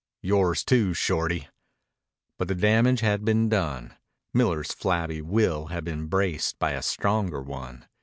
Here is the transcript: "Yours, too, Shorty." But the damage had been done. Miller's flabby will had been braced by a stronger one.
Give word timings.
"Yours, 0.23 0.63
too, 0.65 0.95
Shorty." 0.95 1.47
But 2.39 2.47
the 2.47 2.55
damage 2.55 3.01
had 3.01 3.23
been 3.23 3.49
done. 3.49 3.93
Miller's 4.33 4.71
flabby 4.73 5.21
will 5.21 5.67
had 5.67 5.83
been 5.83 6.07
braced 6.07 6.57
by 6.57 6.71
a 6.71 6.81
stronger 6.81 7.39
one. 7.43 7.85